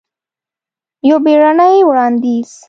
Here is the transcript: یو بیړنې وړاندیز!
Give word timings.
یو 1.09 1.17
بیړنې 1.25 1.79
وړاندیز! 1.87 2.51